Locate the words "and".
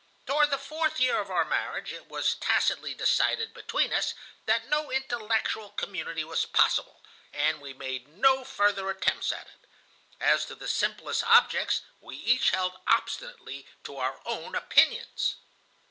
7.31-7.61